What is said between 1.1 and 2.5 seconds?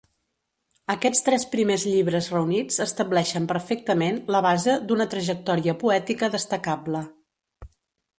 tres primers llibres